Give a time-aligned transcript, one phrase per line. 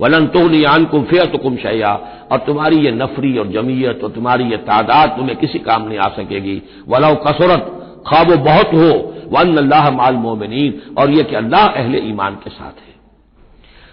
[0.00, 1.92] वलन तो नियान कुम फेत कुम शया
[2.32, 6.08] और तुम्हारी ये नफरी और जमीयत और तुम्हारी ये तादाद तुम्हें किसी काम नहीं आ
[6.08, 7.72] सकेगी। वलाउ कसरत
[8.06, 8.90] खाबो बहुत हो
[9.32, 12.94] वन अल्लाह माल मोमिनीन। और यह कि अल्लाह अहले ईमान के साथ है।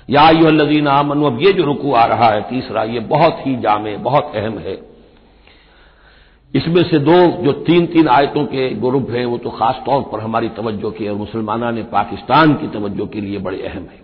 [0.09, 3.97] या यूल्लजीन आमन, अब ये जो रुकू आ रहा है तीसरा, ये बहुत ही जामे,
[3.97, 4.77] बहुत अहम है।
[6.55, 10.19] इसमें से दो, जो तीन तीन आयतों के ग्रुप हैं, वो तो खास तौर पर
[10.19, 14.02] हमारी तवज्जो की और मुसलमाना ने पाकिस्तान की तवज्जो के लिए बड़े अहम है।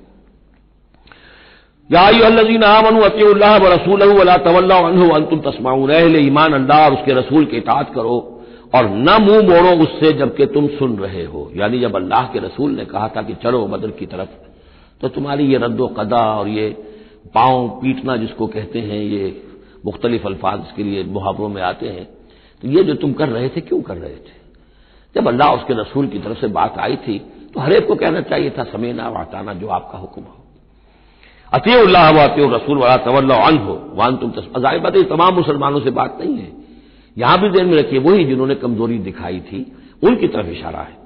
[1.89, 2.97] याजीन आमन
[6.17, 8.17] ईमान अल्लाह उसके रसूल के इतात करो
[8.73, 12.71] और न मुँह मोड़ो उससे जबकि तुम सुन रहे हो। यानी जब अल्लाह के रसूल
[12.71, 14.29] ने कहा था कि चलो बदर की तरफ़
[15.01, 16.69] तो तुम्हारी ये रद्दो कदा और ये
[17.35, 19.41] पाँव पीटना जिसको कहते हैं, ये
[19.85, 22.05] मुख्तलिफ़ अल्फाज के लिए मुहावरों में आते हैं।
[22.63, 24.37] तो ये जो तुम कर रहे थे, क्यों कर रहे थे?
[25.15, 27.19] जब अल्लाह उसके रसूल की तरफ़ से बात आई थी
[27.53, 30.35] तो हरेक को कहना चाहिए था समेना वाताना जो आपका हुक्म हो।
[31.53, 36.17] अतील्लाह अती रसूल वाला तवल्ला अन हो वान तुम अजाय बात, तमाम मुसलमानों से बात
[36.21, 36.51] नहीं है।
[37.17, 39.71] यहाँ भी देर में रखिए, वही जिन्होंने कमज़ोरी दिखाई थी,
[40.03, 40.97] उनकी तरफ़ इशारा है।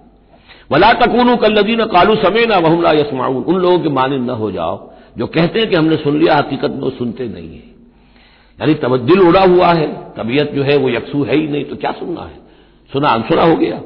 [0.71, 5.27] वला तकून कल्लदीन कालू समेना वहमला यसमाउन उन लोगों के माने न हो जाओ, जो
[5.27, 7.73] कहते हैं कि हमने सुन लिया, हकीकत में वो सुनते नहीं है।
[8.59, 9.87] यानी तबद्दिल उड़ा हुआ है,
[10.17, 12.39] तबीयत जो है वो यकसू है ही नहीं तो क्या सुनना है?
[12.93, 13.81] सुना, अनसुना हो गया।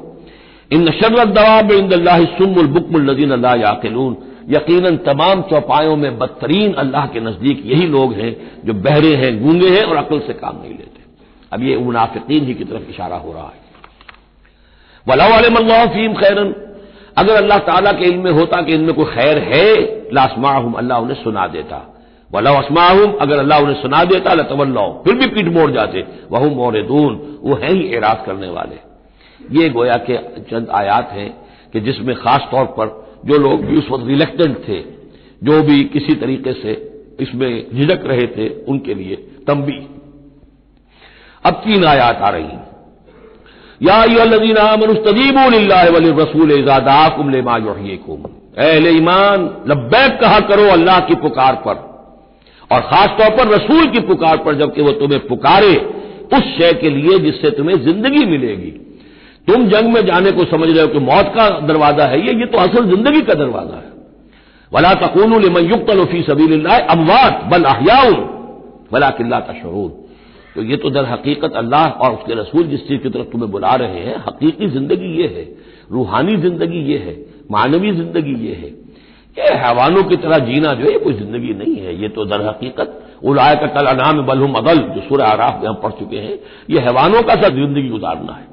[0.72, 4.16] इन शर्रत दवाब इंदल्ला सुमुल बुकमुल नदीन अल्लाह याकिलून।
[4.48, 9.68] यकीनन तमाम चौपायों में बदतरीन अल्लाह के नज़दीक यही लोग हैं जो बहरे हैं, गूँगे
[9.68, 11.02] हैं और अकल से काम नहीं लेते।
[11.52, 13.66] अब ये मुनाफिकीन ही की तरफ़ इशारा हो रहा है।
[15.06, 16.54] वला फीम खैरन।
[17.18, 19.74] अगर अल्लाह ताला के इल्म होता कि इनमें कोई खैर है,
[20.12, 21.94] लासमाहम अल्लाह उन्हें सुना देता।
[22.34, 27.40] वला असमाहम अगर अल्लाह उन्हें सुना देता लतवल्लाओ फिर भी पीठ मोड़ जाते। वह मोरदून,
[27.42, 28.78] वो है ही एराज करने वाले।
[29.60, 31.30] ये गोया के चंद आयात हैं
[31.72, 34.80] कि जिसमें खास तौर पर जो लोग भी उस वक्त रिलेक्टेंट थे,
[35.44, 36.72] जो भी किसी तरीके से
[37.20, 39.78] इसमें झिझक रहे थे, उनके लिए तंबी।
[41.44, 42.66] अब तीन आयात आ रही हैं।
[43.82, 45.72] या मनुस्तजीबुल
[46.20, 48.22] रसूल इजादाकुम ले मायुम
[48.58, 51.86] अहले ईमान, लब्बैक कहा करो अल्लाह की पुकार पर।
[52.70, 55.74] और खासतौर पर रसूल की पुकार पर, जबकि वो तुम्हें पुकारे
[56.34, 58.72] उस शय के लिए जिससे तुम्हें ज़िंदगी मिलेगी।
[59.48, 62.46] तुम जंग में जाने को समझ रहे हो कि मौत का दरवाज़ा है ये ये
[62.46, 63.92] तो असल ज़िंदगी का दरवाज़ा है।
[64.72, 65.32] वला तकून
[65.66, 68.18] युक्त लफी सबील अमवात बल अहियाउन
[68.92, 69.88] वला किल्ला का शहूर
[70.56, 73.74] तो ये तो दर हकीकत अल्लाह और उसके रसूल जिस चीज़ की तरफ़ तुम्हें बुला
[73.76, 75.44] रहे हैं, हकीकी ज़िंदगी ये है,
[75.92, 77.16] रूहानी ज़िंदगी ये है,
[77.50, 78.70] मानवी ज़िंदगी ये है।
[79.36, 82.98] ये हैवानों की तरह जीना जो है कोई ज़िंदगी नहीं है, ये तो दर हकीकत।
[83.24, 86.38] उलाय का कल अनाम बलहुम अदल, जो सुर आराफ में हम पढ़ चुके हैं,
[86.70, 88.46] ये हैवानों का सा ज़िंदगी गुजारना है।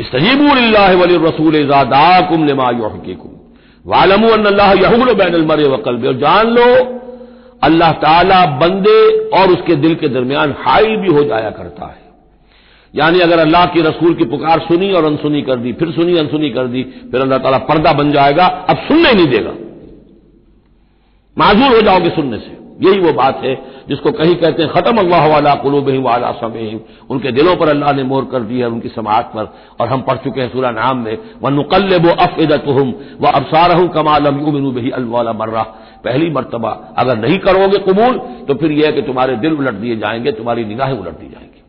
[0.00, 3.30] वली रसूल ज़ादाकुम लमा युहकीकुम
[3.84, 5.14] वालमू अल्लाह यहूल
[5.46, 6.66] मरे वकल और जान लो
[7.62, 8.98] अल्लाह ताला बंदे
[9.38, 11.98] और उसके दिल के दरमियान हाई भी हो जाया करता है
[12.94, 16.50] यानी अगर अल्लाह की रसूल की पुकार सुनी और अनसुनी कर दी फिर सुनी अनसुनी
[16.50, 19.52] कर दी फिर अल्लाह ताला पर्दा बन जाएगा अब सुनने ही नहीं देगा
[21.36, 23.54] माजूर हो जाओगे सुनने से यही वो बात है
[23.88, 26.80] जिसको कहीं कहते हैं, खत्म अल्लाह वाला कुलूब वाला समय
[27.10, 30.16] उनके दिलों पर अल्लाह ने मोर कर दी है उनकी समात पर। और हम पढ़
[30.18, 33.88] चुके हैं सूरा नाम में व नुकल वो अफदत हम व अबसार हूँ
[34.72, 35.62] बही अल्वाला मर्रा।
[36.04, 38.18] पहली मरतबा, अगर नहीं करोगे कबूल
[38.48, 41.62] तो फिर यह है कि तुम्हारे दिल उलट दिए जाएँगे, तुम्हारी निगाहें उलट दी जाएँगी।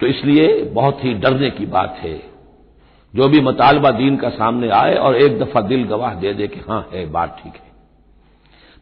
[0.00, 2.16] तो इसलिए बहुत ही डरने की बात है,
[3.14, 6.60] जो भी मतालबा दीन का सामने आए और एक दफ़ा दिल गवाह दे दे कि
[6.68, 7.69] हाँ, है बात ठीक है।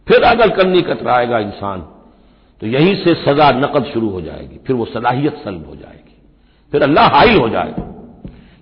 [0.08, 1.80] फिर अगर करनी कतराएगा इंसान
[2.62, 6.14] तो यहीं से सजा नकद शुरू हो जाएगी, फिर वो सलाहियत सल्ब हो जाएगी,
[6.72, 7.84] फिर अल्लाह हाइल हो जाएगा।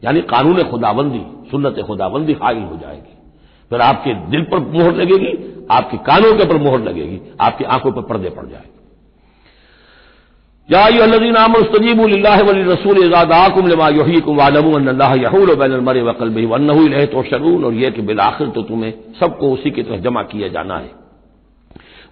[0.05, 3.15] यानी कानून खुदाबंदी, सुन्नत खुदाबंदी हाइल हो जाएगी।
[3.71, 5.33] फिर आपके दिल पर मोहर लगेगी,
[5.71, 8.75] आपके कानों के ऊपर मोहर लगेगी, आपकी आँखों पर पर्दे पड़ जाएँगे।
[10.69, 16.31] याजीन आमस्तजीब वली रसूल इजादाकुम लमा यहीकुम वालमल्ला यहूल बैनमर वकल
[17.07, 20.79] तो शरून और यह कि बिलाखिर तो तुम्हें सबको उसी की तरफ़ जमा किया जाना
[20.79, 21.06] है।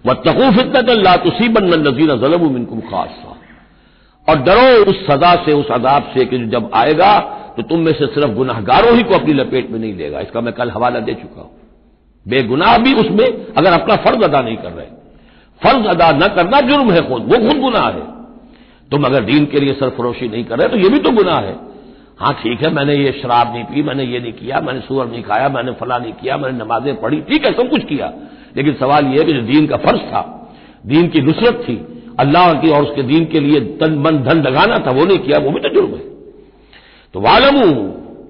[0.05, 3.31] व तकू फितनत अल्लाह, तुसीबन नजीन जलम खासा
[4.27, 7.17] और डरो उस सजा से, उस अदाब से कि जब आएगा
[7.57, 10.53] तो तुम में से सिर्फ़ गुनाहगारों ही को अपनी लपेट में नहीं लेगा। इसका मैं
[10.53, 11.51] कल हवाला दे चुका हूँ।
[12.25, 14.87] बेगुनाह भी उसमें, अगर अपना फ़र्ज़ अदा नहीं कर रहे।
[15.61, 18.03] फ़र्ज़ अदा न करना जुर्म है खुद, वो खुद गुनाह है।
[18.91, 21.55] तुम अगर दीन के लिए सरफरोशी नहीं कर रहे तो ये भी तो गुनाह है।
[22.19, 25.23] हाँ ठीक है, मैंने ये शराब नहीं पी, मैंने ये नहीं किया, मैंने सुअर नहीं
[25.23, 28.11] खाया, मैंने फला नहीं किया, मैंने नमाजें पढ़ी, ठीक है, सब कुछ किया।
[28.55, 30.21] लेकिन सवाल यह कि जो दीन का फ़र्ज़ था,
[30.85, 31.75] दीन की नुसरत थी,
[32.19, 35.37] अल्लाह की और उसके दीन के लिए तन, मन, धन लगाना था, वो नहीं किया,
[35.39, 36.03] वो भी तो जुर्म है।
[37.13, 37.67] तो वालमू,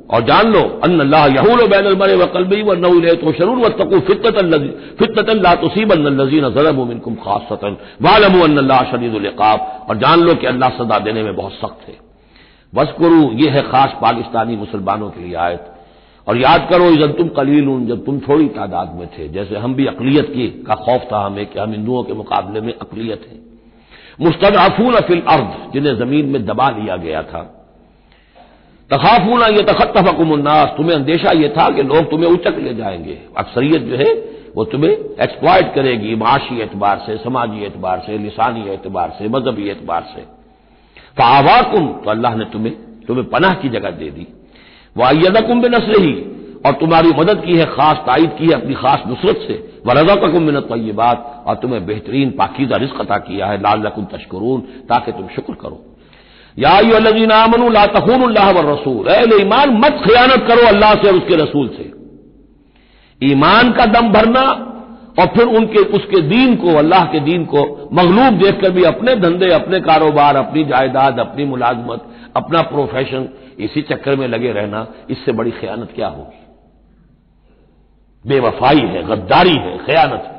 [0.05, 3.69] और जान लो अन अल्लाह यहूल बैन मरे व कलबी व नऊल तो शरून व
[3.77, 3.99] तकू
[4.99, 6.49] फितत ला तुसीबन नजीन
[7.17, 11.87] खासतन। वालमू अन अल्लाह शदीदुल्क़ाब और जान लो कि अल्लाह सदा देने में बहुत सख्त
[11.87, 11.95] है।
[12.73, 15.65] बस करू ये है खास पाकिस्तानी मुसलमानों के लिए आयत।
[16.27, 19.75] और याद करो जब तुम कलील उन जब तुम थोड़ी तादाद में थे, जैसे हम
[19.75, 23.45] भी अकलीत की, का खौफ था हमें कि हम हिंदुओं के मुकाबले में अकलीत हैं।
[24.21, 27.51] मुस्तफ़ून फिल अर्द, जिन्हें ज़मीन में दबा लिया गया था।
[28.91, 33.95] तखाफूना ये तखतफकुमन्नास तुम्हें अंदेशा यह था कि लोग तुम्हें उचक ले जाएँगे। अक्सरियत जो
[33.95, 34.13] है,
[34.55, 34.91] वो तुम्हें
[35.21, 40.21] एक्सप्लॉयट करेगी, माशी एतबार से, समाजी एतबार से, लिसानी एतबार से, मजहबी एतबार से।
[41.17, 42.73] फावाकुम तो अल्लाह ने तुम्हें
[43.07, 44.27] तुम्हें पनाह की जगह दे दी।
[44.95, 46.13] वायदकुम बिन ही
[46.65, 49.55] और तुम्हारी मदद की है, खास ताइद की है अपनी खास नुसरत से।
[49.87, 53.81] व रजा तकुम मिनत ये बात और तुम्हें बेहतरीन पाकिजा रिस्क अता किया है लाल
[53.81, 55.83] रकुम तशकरून, ताकि तुम शुक्र करो।
[56.57, 61.91] याजीनामन व रसूल। ईमान मत खयानत करो अल्लाह से और उसके रसूल से।
[63.21, 64.41] ईमान का दम भरना
[65.19, 69.51] और फिर उनके, उसके दीन को, अल्लाह के दीन को मगलूब देखकर भी अपने धंधे,
[69.53, 72.01] अपने कारोबार, अपनी जायदाद, अपनी मुलाजमत
[72.35, 73.29] अपना प्रोफेशन
[73.59, 76.41] इसी चक्कर में लगे रहना, इससे बड़ी खयानत क्या होगी?
[78.25, 80.33] बेवफाई है, गद्दारी है, खयानत है।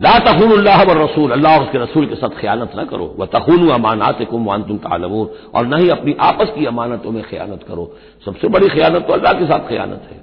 [0.00, 4.22] ला तखूनल्लाह व रसूल, अल्लाह उसके रसूल के साथ खयानत न करो। वह तखून अमानात
[4.22, 7.84] कुम वान तुम तालमून, और न ही अपनी आपस की अमानतों में खयानत करो।
[8.24, 10.22] सबसे बड़ी खयानत तो अल्लाह के साथ खयानत है।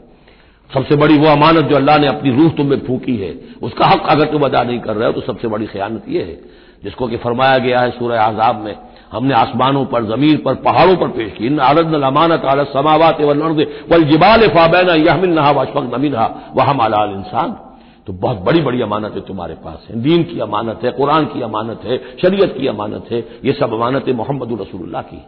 [0.69, 4.25] सबसे बड़ी वो अमानत जो अल्लाह ने अपनी रूह तुम्हें फूकी है, उसका हक अगर
[4.25, 6.39] तुम अदा नहीं कर रहे हो तो सबसे बड़ी खयानत यह है,
[6.83, 8.75] जिसको कि फरमाया गया है सूर्य आजाब में
[9.11, 13.21] हमने आसमानों पर, ज़मीन पर, पहाड़ों पर पेश की। इन अमानत आल समावत
[13.91, 16.15] वल जिबाल फाबैना यहमिन नहा वशफक नमीन
[16.55, 17.57] वह हम अलाल इंसान।
[18.07, 21.81] तो बहुत बड़ी बड़ी अमानतें तुम्हारे पास हैं। दीन की अमानत है, कुरान की अमानत
[21.83, 25.21] है, शरीयत की अमानत है। ये सब अमानतें मोहम्मद रसूलुल्लाह की।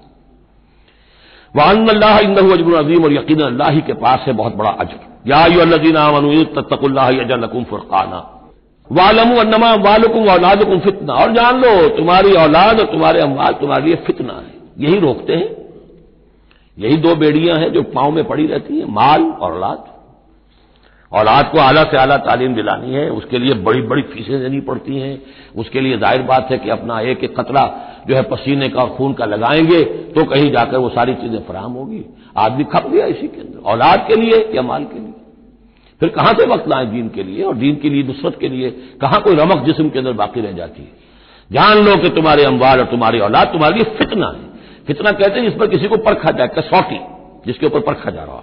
[1.56, 7.63] वान अल्लाह इंदू अजीम और यकीन अल्लाह के पास है बहुत बड़ा अजर। याजीन तत्तकुल्लाकुम
[7.63, 8.43] फुरकाना।
[8.89, 13.95] वालमू अन्नमा वालकुम औलादकुम फितना। और जान लो, तुम्हारी औलाद और तुम्हारे अमवाल तुम्हारे लिए
[14.06, 15.50] फितना है। यही रोकते हैं।
[16.77, 19.91] यही दो बेड़ियाँ हैं जो पाँव में पड़ी रहती हैं, माल और औलाद।
[21.12, 25.00] औलाद को आला से आला तालीम दिलानी है, उसके लिए बड़ी बड़ी फीसें देनी पड़ती
[25.00, 25.21] हैं।
[25.56, 27.65] उसके लिए ज़ाहिर बात है कि अपना एक एक कतरा
[28.07, 29.83] जो है पसीने का और खून का लगाएँगे
[30.15, 32.03] तो कहीं जाकर वो सारी चीज़ें फराम होगी।
[32.38, 35.12] आदमी खप गया इसी के अंदर। औलाद के लिए या माल के लिए?
[36.04, 37.44] फिर कहाँ से वक्त लाए दीन के लिए?
[37.44, 38.70] और दीन के लिए, नुसरत के लिए,
[39.02, 40.92] कहाँ कोई रमक जिसम के अंदर बाकी रह जाती है?
[41.50, 44.52] जान लो कि तुम्हारे अम्बाल और तुम्हारी औलाद तुम्हारे लिए फितना है।
[44.88, 47.00] फितना कहते हैं जिस पर किसी को परखा जाए कसौटी
[47.45, 48.42] जिसके ऊपर परखा जा रहा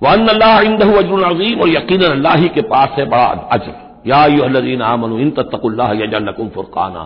[0.00, 3.74] वन अल्लाह अजीम, और यकीन अल्लाह ही के पास है बड़ा अजर।
[4.06, 7.02] याजीन आमन इन तकुल्ला यजनकुम फुरकाना।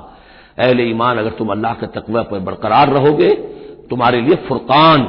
[0.58, 3.34] अहल ईमान, अगर तुम अल्लाह के तकवा पर बरकरार रहोगे,
[3.90, 5.00] तुम्हारे लिए फुरकान,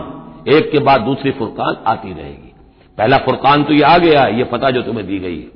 [0.47, 2.48] एक के बाद दूसरी फुरकान आती रहेगी।
[2.99, 5.47] पहला फुरकान तो ये आ गया, ये पता जो तुम्हें दी गई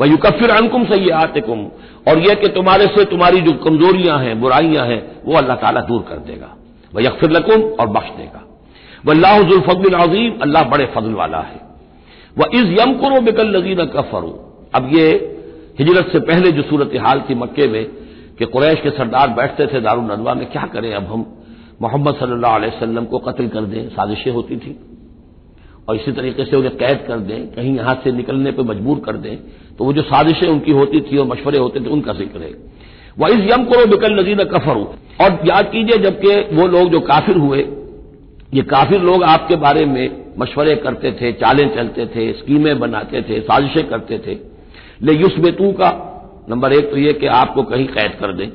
[0.00, 1.64] वह युकफिर अनकुम से ये आते कुम
[2.08, 6.02] और यह कि तुम्हारे से तुम्हारी जो कमजोरियाँ हैं, बुराइयाँ हैं, वो अल्लाह ताला दूर
[6.02, 6.48] कर देगा।
[6.92, 8.44] वह यकफिर लकुम और बख्श देगा।
[9.06, 11.60] वल्लाफजल अजीम, अल्लाह बड़े फजल वाला है।
[12.38, 14.30] वह इस यम करो बिकल नजीन कफरू।
[14.74, 15.08] अब ये
[15.80, 17.84] हिजरत से पहले जो सूरत हाल थी मक्के में,
[18.38, 21.26] कि कुरैश के सरदार बैठते थे दारू नदवा में, क्या करें अब हम?
[21.82, 24.89] मोहम्मद सल्लल्लाहु अलैहि को कत्ल कर दें, साजिशें होती थी।
[25.90, 29.16] और इसी तरीके से उन्हें कैद कर दें, कहीं यहाँ से निकलने पर मजबूर कर
[29.18, 29.36] दें
[29.78, 32.52] तो वो जो साजिशें उनकी होती थी और मशवरे होते थे, उनका ज़िक्र है।
[33.18, 37.00] वह इस यम करो बिकल नजीर कफर। हो और याद कीजिए, जबकि वो लोग जो
[37.02, 37.58] काफिर हुए,
[38.54, 43.40] ये काफिर लोग आपके बारे में मशवरे करते थे, चालें चलते थे, स्कीमें बनाते थे,
[43.40, 44.38] साजिशें करते थे।
[45.02, 45.90] ले युस बेतू का,
[46.48, 48.48] नंबर एक तो यह कि आपको कहीं कैद कर दें,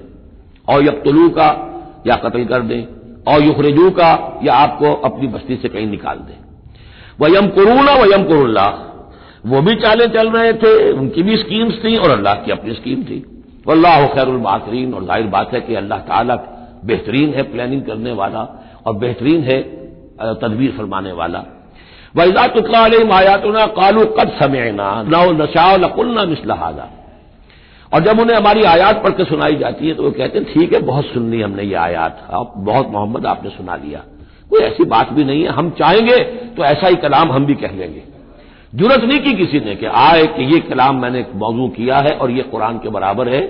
[0.67, 1.51] और यकतलू का
[2.07, 2.81] या कत्ल कर दें,
[3.27, 6.44] और युखरजू का या आपको अपनी बस्ती से कहीं निकाल दें।
[7.19, 8.67] वयम करूना, वयम करुल्ला।
[9.45, 13.03] वो भी चाले चल रहे थे, उनकी भी स्कीम्स थी और अल्लाह की अपनी स्कीम
[13.03, 13.23] थी।
[13.67, 16.35] वल्लाह खैरबातरीन और ज़ाहिर बात है कि अल्लाह ताला
[16.85, 18.41] बेहतरीन है प्लानिंग करने वाला
[18.85, 19.61] और बेहतरीन है
[20.41, 21.43] तदबीर फरमाने वाला।
[22.15, 22.79] वैजा तुतला
[23.15, 24.89] आयातना कालू कद समेना
[25.35, 26.87] नशा नकुलना मिसलहाजा
[27.91, 30.73] और जब उन्हें हमारी आयात पढ़ के सुनाई जाती है तो वो कहते हैं, ठीक
[30.73, 32.27] है, बहुत सुन ली हमने ये आयात।
[32.59, 34.01] बहुत मोहम्मद आपने सुना लिया।
[34.49, 36.17] कोई ऐसी बात भी नहीं है। हम चाहेंगे
[36.51, 38.03] तो ऐसा ही कलाम हम भी कह लेंगे।
[38.73, 42.31] ज़रूरत नहीं की किसी ने कि आए कि ये कलाम मैंने मौजू किया है और
[42.31, 43.41] ये कुरान के बराबर है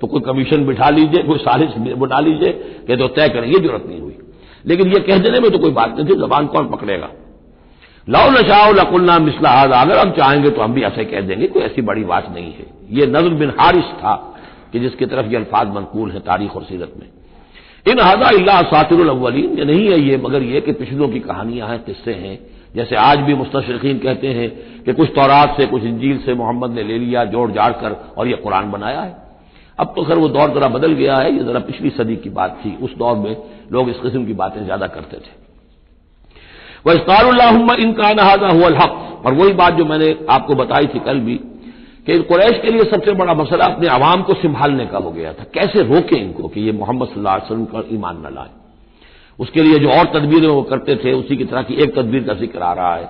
[0.00, 2.52] तो कोई कमीशन बिठा लीजिए, कोई साजिश बना लीजिए
[2.86, 4.16] कि तो तय करें, ये ज़रूरत नहीं हुई।
[4.64, 7.08] लेकिन ये कह देने में तो कोई बात नहीं थी, जबान कौन पकड़ेगा?
[8.08, 11.82] लाओ नशाओ लकुल्ला मिसला अगर हम चाहेंगे तो हम भी ऐसे कह देंगे, कोई ऐसी
[11.82, 14.14] बड़ी बात नहीं है। ये नज़र बिन हारिस था
[14.72, 17.08] कि जिसकी तरफ़ ये अल्फाज मनकूल है तारीख और सीरत में।
[17.86, 21.82] इन हजा अल्लाह सातिरअवलीन ये नहीं है ये, मगर ये कि पिछलों की कहानियाँ हैं,
[21.84, 22.38] किस्से हैं।
[22.74, 24.48] जैसे आज भी मुस्तशरकिन कहते हैं
[24.84, 28.28] कि कुछ तौरात से, कुछ इंजील से मोहम्मद ने ले लिया, जोड़ जाड़ कर, और
[28.28, 29.16] यह कुरान बनाया है।
[29.78, 32.58] अब तो खैर वो दौर जरा बदल गया है, ये जरा पिछली सदी की बात
[32.64, 33.36] थी। उस दौर में
[33.72, 35.42] लोग इस किस्म की बातें ज़्यादा करते थे।
[36.86, 41.20] वह इस्तार इनका नहाजा हुआ हक, और वही बात जो मैंने आपको बताई थी कल
[41.20, 41.40] भी
[42.06, 45.44] कि कुरैश के लिए सबसे बड़ा मसला अपने आवाम को संभालने का हो गया था।
[45.54, 48.50] कैसे रोके इनको कि ये मोहम्मद वसल्लम का ईमान न लाए?
[49.38, 52.34] उसके लिए जो और तदबीरें वो करते थे, उसी की तरह की एक तदबीर का
[52.34, 53.08] ज़िक्र आ रहा है।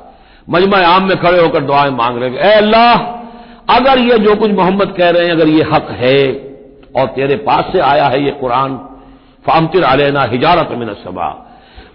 [0.50, 2.94] मजमा आम में खड़े होकर दुआएँ मांग रहे हैं अल्लाह,
[3.70, 6.20] अगर ये जो कुछ मोहम्मद कह रहे हैं, अगर ये हक है,
[6.96, 8.76] और तेरे पास से आया है ये कुरान,
[9.46, 11.28] फामतिर आलेना हिजारत मिन सबा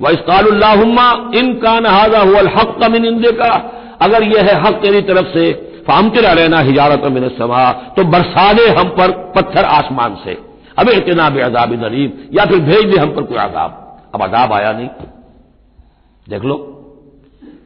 [0.02, 3.54] व इसकाल्लाहुम्मा इन का नहाजा हुआ हक का मिन इंदे का
[4.02, 8.68] अगर यह है हक तेरी तरफ़ से फामतिर अलेना हिजारत मिन समा तो बरसा दे
[8.72, 10.38] हम पर पत्थर आसमान से।
[10.78, 13.72] अब इतना बे अजाब नरीब या फिर भेज दे हम पर कोई आजाब
[14.16, 14.90] अब अजाब आया नहीं।
[16.28, 16.56] देख लो,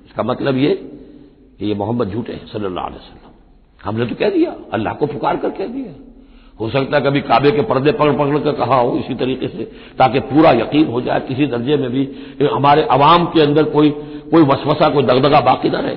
[0.06, 0.70] इसका मतलब ये,
[1.60, 3.32] कि ये मोहम्मद झूठे हैं, सल्लल्लाहु अलैहि वसल्लम।
[3.82, 5.94] हमने तो कह दिया, अल्लाह को पुकार कर कह दिया।
[6.60, 9.64] हो सकता है कभी काबे के पर्दे पकड़ पकड़ कर कहा हो इसी तरीके से,
[9.98, 12.04] ताकि पूरा यकीन हो जाए, किसी दर्जे में भी
[12.54, 13.90] हमारे अवाम के अंदर कोई
[14.32, 15.96] कोई वसवसा, कोई दगदगा बाकी ना रहे।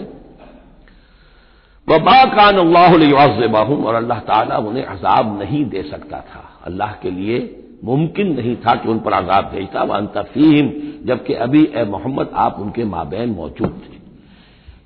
[1.88, 7.62] वबा कान अल्लाहबाहूम और अल्लाह ताला उन्हें अजाब नहीं दे सकता था। अल्लाह के लिए
[7.84, 10.70] मुमकिन नहीं था कि उन पर आजाब भेजता। व अंतफीम
[11.06, 13.96] जबकि अभी ए मोहम्मद, आप उनके माबेन मौजूद थे।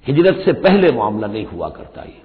[0.06, 2.22] हिजरत से पहले मामला नहीं हुआ करता ये।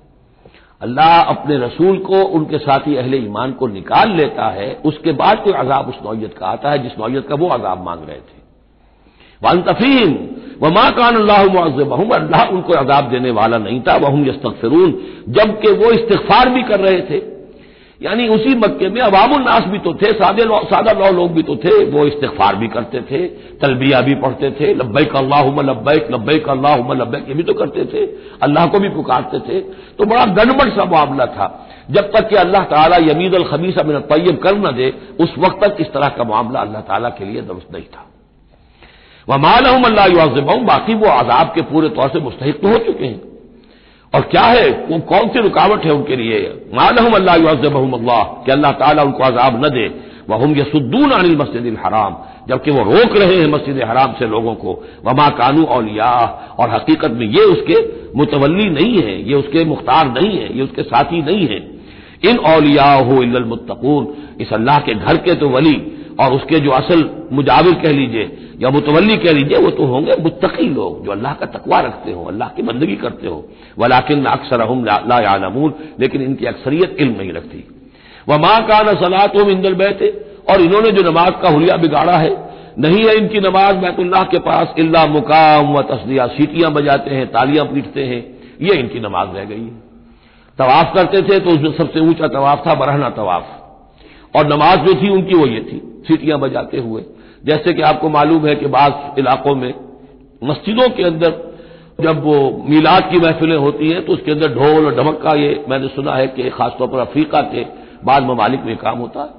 [0.82, 5.54] अल्लाह अपने रसूल को, उनके साथी अहले ईमान को निकाल लेता है। उसके बाद कोई
[5.54, 8.44] अजाब उस नौयत का आता है, जिस नौयत का वो अजाब मांग रहे थे।
[9.42, 10.14] वन तफीम
[10.62, 14.98] व माँ कान अल्लाह मुआजबहम अल्लाह उनको अजाब देने वाला नहीं था वहम यस्तफरून
[15.30, 17.22] जबकि वो इस्तफार भी कर रहे थे।
[18.02, 21.74] यानी उसी मक्के में अवामुलनास भी तो थे, सादे सादा लौ लोग भी तो थे,
[21.86, 23.20] वो इस्तफार भी करते थे,
[23.62, 28.06] तलबिया भी पढ़ते थे, लब्बैक अल्लाह लब्बैक लब्बैक अल्लाह लब्बैक, ये भी तो करते थे,
[28.44, 29.60] अल्लाह को भी पुकारते थे।
[29.98, 31.48] तो बड़ा गड़बड़ सा मामला था,
[31.92, 35.64] जब तक कि अल्लाह ताला यमीद अल खबीसा मिन तैयब कर न दे, उस वक्त
[35.64, 38.06] तक इस तरह का मामला अल्लाह ताला के लिए दुरुस्त नहीं था।
[39.28, 40.08] वह मालहम अल्लाह
[40.64, 43.22] बाकी वो आजाब के पूरे तौर से मुस्तक तो हो चुके हैं।
[44.14, 46.40] और क्या है, वो कौन सी रुकावट है उनके लिए?
[46.74, 49.88] मालहम अल्लाह अल्लाह, कि अल्लाह ताला उनको अजाब न दे।
[50.30, 52.16] वह हम यसुद्दून अनिल मस्जिद हराम,
[52.50, 56.12] जबकि वो रोक रहे हैं मस्जिद हराम से लोगों को। वमा कानू औलिया,
[56.60, 57.76] और हकीकत में ये उसके
[58.18, 61.60] मुतवली नहीं है, ये उसके मुख्तार नहीं है, ये उसके साथी नहीं है।
[62.30, 64.08] इन औलिया हो इलमुत्तकून
[64.42, 65.76] इस अल्लाह के घर के तो वली
[66.20, 68.26] और उसके जो असल मुजाविर कह लीजिए,
[68.62, 72.24] या मुतवली कह लीजिए, वो तो होंगे मुत्तकी लोग, जो अल्लाह का तकवा रखते हो,
[72.24, 73.44] अल्लाह की बंदगी करते हो।
[73.80, 77.64] वलाकिन अक्सर हम लामून लेकिन इनकी अक्सरियत इल्म नहीं रखती।
[78.30, 80.08] वह माँ का न सलात हो इंदल बैठे
[80.50, 82.34] और इन्होंने जो नमाज़ का हुलिया बिगाड़ा है,
[82.80, 87.66] नहीं है इनकी नमाज़ बैतुल्लाह के पास, इल्ला मुकाम व तस्दिया, सीटियाँ बजाते हैं, तालियाँ
[87.66, 88.24] पीटते हैं,
[88.62, 89.84] ये इनकी नमाज़ रह गई है।
[90.60, 95.10] तवाफ करते थे तो उसमें सबसे ऊँचा तवाफ था, बरहना तवाफ। और नमाज़ जो थी,
[95.10, 97.02] उनकी वो ये थी। सीटियाँ बजाते हुए।
[97.44, 99.74] जैसे कि आपको मालूम है कि बाज इलाकों में
[100.42, 101.44] मस्जिदों के अंदर
[102.02, 102.38] जब वो
[102.70, 106.16] मीलाद की महफिलें होती हैं तो उसके अंदर ढोल और ढमक का ये मैंने सुना
[106.16, 107.66] है कि खासतौर पर अफ्रीका के
[108.06, 109.30] बाद ममालिक में काम होता है।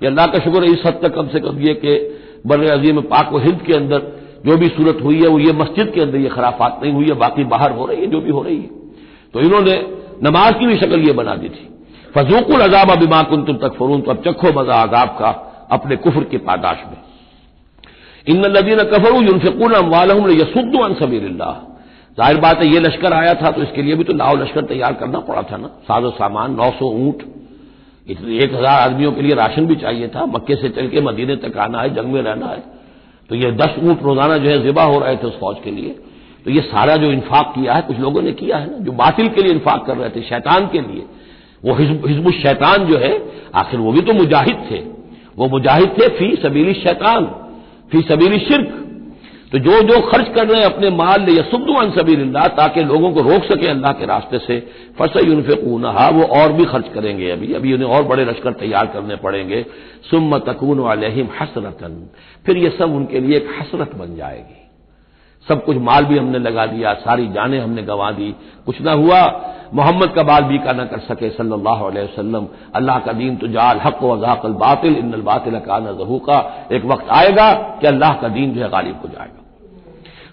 [0.00, 1.94] ये अल्लाह का शुक्र है इस हद तक कम से कम ये कि
[2.46, 4.10] बर अजीम पाक व हिंद के अंदर
[4.46, 7.14] जो भी सूरत हुई है, वो ये मस्जिद के अंदर ये खराफात नहीं हुई है,
[7.16, 8.70] बाकी बाहर हो रही है, जो भी हो रही है।
[9.34, 9.74] तो इन्होंने
[10.22, 11.68] नमाज़ की भी शक्ल ये बना दी थी।
[12.14, 15.30] फजूकुल अजाब अबिमा कुन तुम तक फरून तो अब चखो मज़ा आजाब का
[15.72, 17.00] अपने कुफर की पादाश में।
[18.26, 21.52] इन लदीन कफरू यूनफिकून अम्वालहम यसुद्दन सबील्ला
[22.18, 24.92] ज़ाहिर बात है, ये लश्कर आया था तो इसके लिए भी तो लाओ लश्कर तैयार
[24.94, 27.22] करना पड़ा था ना। साजो सामान, नौ सौ ऊँट,
[28.06, 31.36] इतने एक हज़ार आदमियों के लिए राशन भी चाहिए था। मक्के से चल के मदीने
[31.38, 32.62] तक आना है, जंग में रहना है।
[33.30, 35.94] तो ये दस ऊँट रोज़ाना जो है जिबा हो रहे थे उस फौज के लिए।
[36.44, 39.28] तो ये सारा जो इन्फाक किया है, कुछ लोगों ने किया है ना, जो बातिल
[39.28, 41.04] के लिए इन्फाक कर रहे थे, शैतान के लिए।
[41.62, 43.12] वो हिजब शैतान जो है,
[43.54, 44.78] आखिर वो भी तो मुजाहिद थे।
[45.38, 47.24] वो मुजाहिद थे, फ़ी सबीली शैतान,
[47.92, 48.78] फ़ी सबीली शिरक।
[49.52, 53.12] तो जो जो खर्च कर रहे हैं अपने माल ले या सुबुअन सबील्ला ताकि लोगों
[53.12, 57.52] को रोक सके अल्लाह के रास्ते से, फस यूनफूनहा वो और भी खर्च करेंगे अभी।
[57.52, 59.66] अभी उन्हें और बड़े लश्कर तैयार करने पड़ेंगे।
[60.10, 62.10] सुम तकून वालहिम हसरतन।
[62.46, 64.61] फिर ये सब उनके लिए एक हसरत बन जाएगी।
[65.48, 68.34] सब कुछ माल भी हमने लगा दिया, सारी जानें हमने गंवा दी।
[68.66, 69.42] कुछ ना हुआ,
[69.74, 73.46] मोहम्मद का बाल भी का न कर सके, सल्लल्लाहु अलैहि वसल्लम। अल्लाह का दीन तो
[73.46, 78.28] जाल, हक वजाकल बातिल इन बातिल का न जहूका। एक वक्त आएगा कि अल्लाह का
[78.28, 79.38] दीन जो है गालिब हो जाएगा।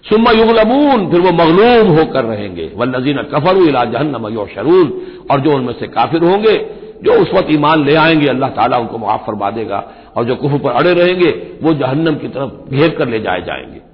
[0.08, 5.00] सुम्मा युगलबून, फिर वो मगलूम होकर रहेंगे। वल्लजीन कफरू इला जहन्नम शरून
[5.30, 6.56] और जो उनमें से काफिर होंगे,
[7.02, 9.84] जो उस वक्त ईमान ले आएँगे, अल्लाह ताला उनको मुआफ फरमा देगा।
[10.16, 13.89] और जो कुफर पर अड़े रहेंगे, वो जहन्नम की तरफ़ घेर कर ले जाए जाएँगे।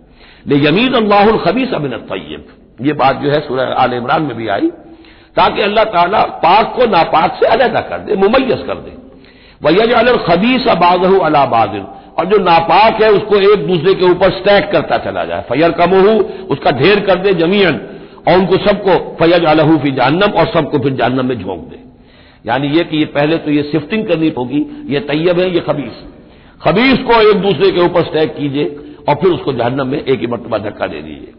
[0.46, 2.44] ले यमीद अल्लाहुल खबीस अबिन तय्यब।
[2.80, 4.68] ये बात जो है सूरह आल इमरान में भी आई,
[5.36, 8.92] ताकि अल्लाह ताला पाक को नापाक से अलहदा कर दे मुमैस कर दे।
[9.62, 11.44] वैज अल खबीस अबाजहू अला
[12.18, 16.12] और जो नापाक है, उसको एक दूसरे के ऊपर स्टैक करता चला जाए। फयर कमोहू
[16.50, 17.80] उसका ढेर कर दे ज़मीन
[18.28, 21.78] और उनको सबको फैज अलहू फ़ी जहन्नम, और सबको फिर जहन्नम में झोंक दे।
[22.44, 26.02] यानी ये कि ये पहले तो ये शिफ्टिंग करनी होगी, ये तैयब है, ये खबीस।
[26.60, 28.64] खबीस को एक दूसरे के ऊपर स्टैक कीजिए।
[29.08, 31.32] और फिर उसको जहन्नम में एक ही मरतबा धक्का दे दीजिए।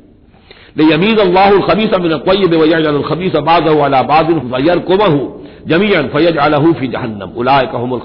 [0.78, 3.70] ले यमीद अल्लाह खबीस अमिन तयब खबीस अबाद
[4.08, 4.40] बादिन
[4.82, 5.22] कोमहू
[5.68, 8.02] ज़मीन फैज अलहू फ़ी जहन्नम उलाय कहमुल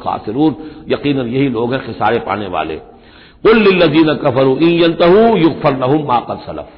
[0.89, 2.81] यकीन यही लोग हैं खिसारे पाने वाले।
[3.45, 6.69] उल्लजीन कफरू ईतहू युगफर माकद सलफ।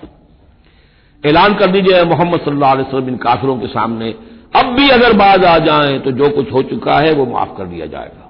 [1.24, 4.14] ऐलान कर दीजिए मोहम्मद सल्लल्लाहु इन काफिरों के सामने।
[4.56, 7.64] अब भी अगर बाज आ जाए तो जो कुछ हो चुका है वो माफ़ कर
[7.66, 8.24] दिया जाएगा।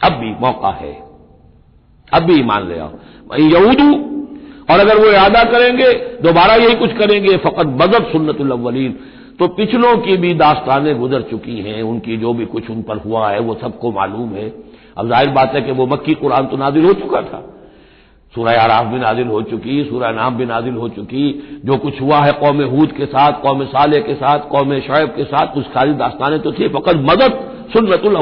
[0.00, 0.92] अब भी मौका है।
[2.12, 2.90] अब भी ईमान ले आओ
[3.40, 3.92] यहूदू,
[4.70, 8.98] और अगर वो इरादा करेंगे, दोबारा यही कुछ करेंगे, फकत बदत सुन्नतुल्लवलीन
[9.38, 13.30] तो पिछलों की भी दास्तानें गुजर चुकी हैं, उनकी जो भी कुछ उन पर हुआ
[13.30, 14.48] है, वो सबको मालूम है।
[14.98, 17.42] अब ज़ाहिर बात है कि वो मक्की कुरान तो नाजिल हो चुका था।
[18.34, 22.18] सूरह आराफ भी नाजिल हो चुकी, सूरह नाम भी नाजिल हो चुकी। जो कुछ हुआ
[22.18, 25.92] है कौम हूद के साथ, कौम साले के साथ, कौम शैब के साथ कुछ सारी
[25.94, 27.40] दास्तानें तो थी, फकत मदद
[27.72, 28.14] सुन्नतुल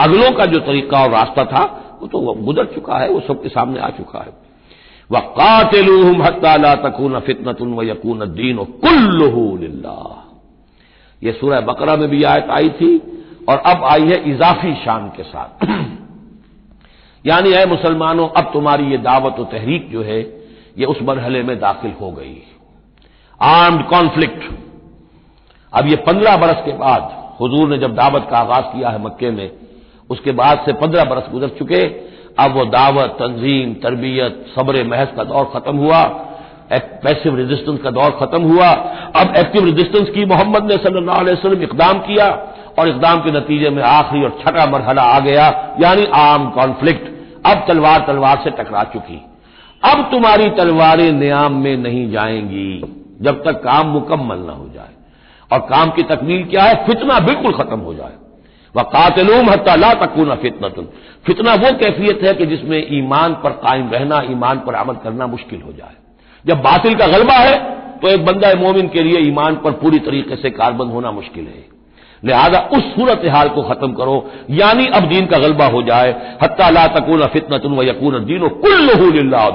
[0.00, 3.80] अगलों का जो तरीका और रास्ता था वो तो गुजर चुका है, वो सबके सामने
[3.80, 4.48] आ चुका है।
[5.10, 10.24] वह कातिलूहम हत्ताला तकून फितनतुन व यकून दीन कुल्लुल्ला
[11.22, 12.98] ये सूरह बकरा में भी आयत आई थी
[13.48, 15.66] और अब आई है इजाफी शान के साथ।
[17.26, 20.20] यानी है मुसलमानों, अब तुम्हारी ये दावत और तहरीक जो है,
[20.78, 22.42] ये उस मरहले में दाखिल हो गई।
[23.42, 24.54] Armed conflict.
[25.72, 29.30] अब ये पंद्रह बरस के बाद हुजूर ने जब दावत का आगाज़ किया है मक्के
[29.30, 29.50] में
[30.10, 31.82] उसके बाद से पंद्रह बरस गुजर चुके।
[32.38, 36.02] अब वो दावत, तंजीम, तरबियत, सब्र, महज का दौर खत्म हुआ।
[36.72, 38.68] पैसिव रेजिस्टेंस का दौर खत्म हुआ।
[39.16, 42.28] अब एक्टिव रेजिस्टेंस की मोहम्मद ने सल्लल्लाहु इकदाम किया
[42.78, 45.46] और इकदाम के नतीजे में आखिरी और छठा मरहला आ गया,
[45.80, 47.06] यानी आम कॉन्फ्लिक्ट
[47.46, 49.24] अब तलवार तलवार से टकरा चुकी।
[49.82, 52.80] अब तुम्हारी तलवारें न्याम में नहीं जाएँगी,
[53.22, 54.94] जब तक काम मुकम्मल न हो जाए।
[55.52, 56.74] और काम की तकमील क्या है?
[56.86, 58.12] फितना बिल्कुल खत्म हो जाए।
[58.74, 60.88] वह कातिलूम हत्या तकून फितनतुन।
[61.26, 65.60] फितना वो कैफियत है कि जिसमें ईमान पर कायम रहना, ईमान पर अमल करना मुश्किल
[65.60, 65.96] हो जाए।
[66.44, 67.56] जब बातिल का गलबा है
[67.98, 71.64] तो एक बंदा मोमिन के लिए ईमान पर पूरी तरीके से कारबंद होना मुश्किल है।
[72.22, 76.10] लिहाजा उस सूरत हाल को खत्म करो, यानी अब दीन का गलबा हो जाए।
[76.42, 78.88] हत्या ला तकून फितनतुन व यकून दीन। कुल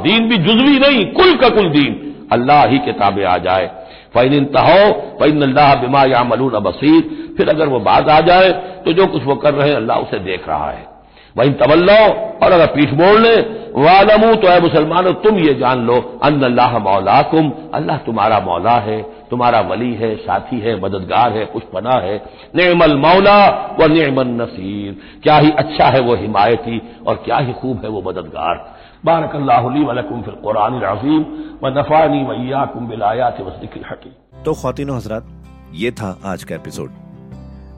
[0.04, 3.72] दीन भी जुजवी नहीं, कुल का कुल दीन। अल्लाह ही किताबें आ जाए।
[4.14, 7.02] फ़ैन तहो फ़ैन अल्लाह बिमा या मलून बसीर।
[7.38, 8.52] फिर अगर वो बात आ जाए
[8.86, 10.92] तो जो कुछ वो कर रहे हैं, अल्लाह उसे देख रहा है।
[11.36, 12.02] वही तवल्लो
[12.44, 16.78] और अगर पीठ मोड़ लें, वालमू तो है मुसलमानों, तुम ये जान लो अन अल्लाह
[16.80, 21.96] मौला तुम अल्लाह तुम्हारा मौला है, तुम्हारा वली है, साथी है, मददगार है कुछ पना
[22.00, 22.16] है।
[22.56, 23.38] नेमल मौला
[23.80, 28.02] व नेमन नसीर। क्या ही अच्छा है वो हिमायती, और क्या ही खूब है वो
[28.08, 28.73] मददगार।
[29.04, 31.24] बारक वलकुम फिल कुरान अजीम
[31.64, 35.26] व नफ़ानी वैयाकुम बिलायात वसदिक हकीम। तो खातिन हजरात,
[35.74, 36.92] ये था आज का एपिसोड।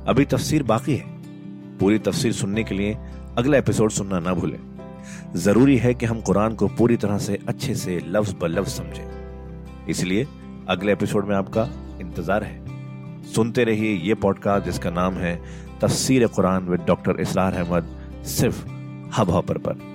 [0.07, 2.97] अभी तफसीर बाकी है। पूरी तफसीर सुनने के लिए
[3.38, 4.59] अगला एपिसोड सुनना ना भूलें।
[5.38, 9.85] ज़रूरी है कि हम कुरान को पूरी तरह से अच्छे से लफ्ज ब लफ्ज समझें।
[9.89, 10.27] इसलिए
[10.69, 11.67] अगले एपिसोड में आपका
[12.01, 15.35] इंतज़ार है। सुनते रहिए ये पॉडकास्ट जिसका नाम है
[15.81, 17.91] तफसीर Quran with doctor Israr Ahmad,
[18.38, 18.65] सिर्फ़
[19.17, 19.94] हब हॉपर पर।